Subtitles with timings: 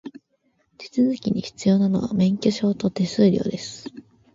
[0.79, 3.85] 手続きに必要なのは、免許証と手数料です。